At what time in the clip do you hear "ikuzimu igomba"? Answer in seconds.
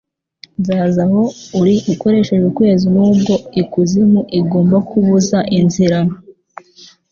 3.61-4.77